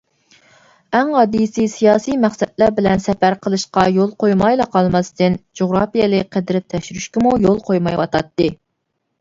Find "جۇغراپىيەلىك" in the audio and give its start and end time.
5.61-6.33